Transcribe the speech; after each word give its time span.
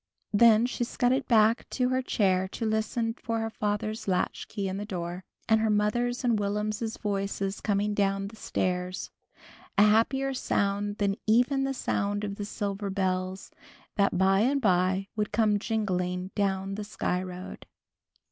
Then 0.33 0.65
she 0.65 0.83
scudded 0.83 1.27
back 1.27 1.69
to 1.69 1.89
her 1.89 2.01
chair 2.01 2.47
to 2.53 2.65
listen 2.65 3.13
for 3.13 3.37
her 3.37 3.51
father's 3.51 4.07
latchkey 4.07 4.67
in 4.67 4.77
the 4.77 4.83
door, 4.85 5.23
and 5.47 5.61
her 5.61 5.69
mother's 5.69 6.23
and 6.23 6.39
Will'm's 6.39 6.97
voices 6.97 7.61
coming 7.61 7.93
down 7.93 8.29
the 8.29 8.35
stairs, 8.35 9.11
a 9.77 9.83
happier 9.83 10.33
sound 10.33 10.97
than 10.97 11.17
even 11.27 11.65
the 11.65 11.75
sound 11.75 12.23
of 12.23 12.37
the 12.37 12.45
silver 12.45 12.89
bells, 12.89 13.51
that 13.95 14.17
by 14.17 14.39
and 14.39 14.59
by 14.59 15.07
would 15.15 15.31
come 15.31 15.59
jingling 15.59 16.31
down 16.33 16.73
the 16.73 16.83
Sky 16.83 17.21
Road. 17.21 17.67